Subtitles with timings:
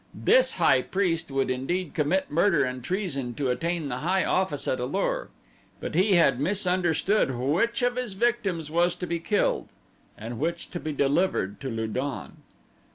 [0.15, 4.79] This high priest would indeed commit murder and treason to attain the high office at
[4.79, 5.29] A lur;
[5.79, 9.67] but he had misunderstood which of his victims was to be killed
[10.17, 12.37] and which to be delivered to Lu don.